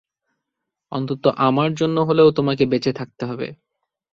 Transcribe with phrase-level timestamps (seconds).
[0.91, 3.47] অন্তত, আমার জন্য হলেও তোমাকে বেঁচে থাকতে হবে!